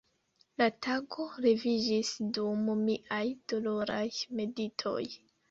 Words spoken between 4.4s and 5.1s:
meditoj.